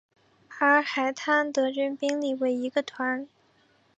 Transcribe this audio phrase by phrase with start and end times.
[0.57, 3.27] 而海滩德军兵力为一个团。